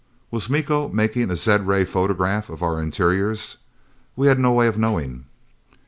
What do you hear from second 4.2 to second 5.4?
had no way of knowing.